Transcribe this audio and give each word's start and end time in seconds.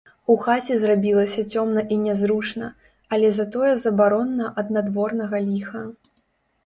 У 0.33 0.35
хаце 0.43 0.75
зрабілася 0.83 1.41
цёмна 1.55 1.83
і 1.95 1.99
нязручна, 2.07 2.71
але 3.17 3.27
затое 3.41 3.71
забаронна 3.87 4.45
ад 4.63 4.67
надворнага 4.79 5.47
ліха. 5.51 5.81